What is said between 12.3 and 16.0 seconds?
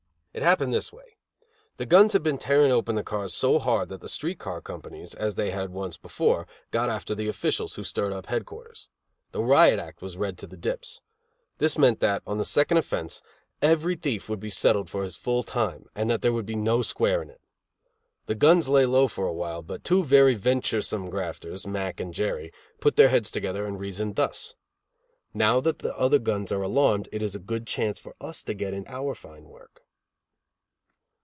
the second offense, every thief would be settled for his full time